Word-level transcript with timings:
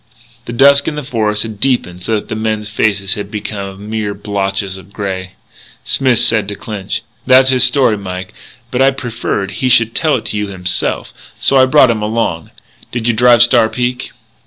The 0.45 0.51
dusk 0.53 0.87
in 0.87 0.95
the 0.95 1.03
forest 1.03 1.43
had 1.43 1.59
deepened 1.59 2.01
so 2.01 2.15
that 2.15 2.27
the 2.27 2.33
men's 2.35 2.69
faces 2.69 3.13
had 3.13 3.29
become 3.29 3.87
mere 3.87 4.15
blotches 4.15 4.75
of 4.75 4.91
grey. 4.91 5.33
Smith 5.83 6.17
said 6.17 6.47
to 6.47 6.55
Clinch: 6.55 7.03
"That's 7.27 7.51
his 7.51 7.65
story, 7.65 7.99
Mike. 7.99 8.33
But 8.71 8.81
I 8.81 8.89
preferred 8.89 9.51
he 9.51 9.69
should 9.69 9.93
tell 9.93 10.15
it 10.15 10.25
to 10.25 10.37
you 10.37 10.47
himself, 10.47 11.13
so 11.39 11.57
I 11.57 11.67
brought 11.67 11.91
him 11.91 12.01
along.... 12.01 12.49
Did 12.91 13.07
you 13.07 13.13
drive 13.13 13.43
Star 13.43 13.69
Peak?" 13.69 14.11